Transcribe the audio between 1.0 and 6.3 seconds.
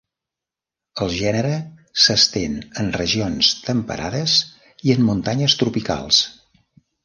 El gènere s'estén en regions temperades i en muntanyes tropicals.